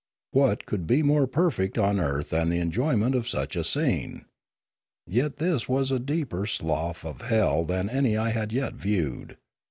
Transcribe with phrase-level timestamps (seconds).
[0.31, 4.25] What could be more perfect on earth than the enjoyment of such a scene?
[5.05, 9.37] Yet this was a deeper slough of hell than any I had yet viewed.